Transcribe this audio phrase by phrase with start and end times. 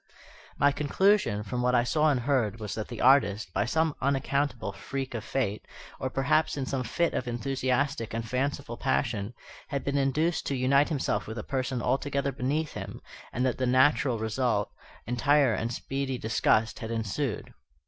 [0.57, 4.71] My conclusion, from what I saw and heard, was that the artist, by some unaccountable
[4.71, 5.63] freak of fate,
[5.99, 9.35] or perhaps in some fit of enthusiastic and fanciful passion,
[9.67, 12.99] had been induced to unite himself with a person altogether beneath him,
[13.31, 14.71] and that the natural result,
[15.05, 17.53] entire and speedy disgust, had ensued.